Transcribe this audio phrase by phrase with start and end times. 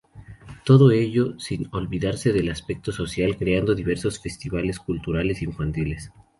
[0.63, 6.11] Todo ello sin olvidarse del aspecto social creando diversos festivales culturales infantiles.